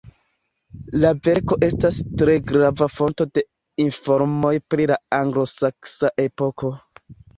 [1.01, 3.43] La verko estas tre grava fonto de
[3.85, 6.73] informoj pri la anglosaksa epoko.